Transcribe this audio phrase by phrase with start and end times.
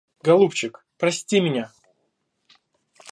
[0.23, 1.71] Голубчик, прости меня!